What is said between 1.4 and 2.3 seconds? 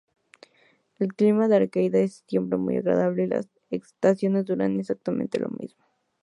en Arcadia es